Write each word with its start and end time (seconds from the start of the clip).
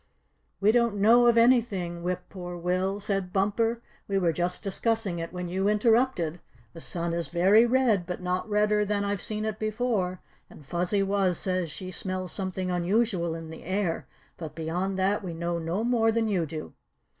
"We 0.59 0.71
don't 0.71 0.95
know 0.95 1.27
of 1.27 1.37
anything, 1.37 2.01
Whip 2.01 2.23
Poor 2.27 2.57
Will," 2.57 2.99
said 2.99 3.31
Bumper. 3.31 3.83
"We 4.07 4.17
were 4.17 4.33
just 4.33 4.63
discussing 4.63 5.19
it 5.19 5.31
when 5.31 5.47
you 5.47 5.67
interrupted. 5.67 6.39
The 6.73 6.81
sun 6.81 7.13
is 7.13 7.27
very 7.27 7.67
red, 7.67 8.07
but 8.07 8.19
not 8.19 8.49
redder 8.49 8.83
than 8.83 9.05
I've 9.05 9.21
seen 9.21 9.45
it 9.45 9.59
before, 9.59 10.19
and 10.49 10.65
Fuzzy 10.65 11.03
Wuzz 11.03 11.35
says 11.37 11.69
she 11.69 11.91
smells 11.91 12.31
something 12.31 12.71
unusual 12.71 13.35
in 13.35 13.51
the 13.51 13.61
air; 13.63 14.07
but 14.37 14.55
beyond 14.55 14.97
that 14.97 15.23
we 15.23 15.35
know 15.35 15.59
no 15.59 15.83
more 15.83 16.11
than 16.11 16.27
you 16.27 16.47
do." 16.47 16.73